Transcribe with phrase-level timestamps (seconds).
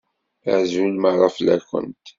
[0.53, 2.03] Azul meṛṛa fell-akent!